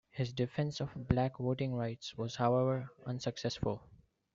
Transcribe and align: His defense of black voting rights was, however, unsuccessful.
His 0.09 0.33
defense 0.33 0.79
of 0.81 1.07
black 1.09 1.37
voting 1.37 1.75
rights 1.75 2.17
was, 2.17 2.35
however, 2.37 2.89
unsuccessful. 3.05 3.83